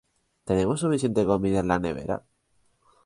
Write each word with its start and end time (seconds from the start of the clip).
¿Tenemos 0.47 0.79
suficiente 0.79 1.27
comida 1.27 1.59
en 1.59 1.67
la 1.67 1.77
nevera? 1.77 2.25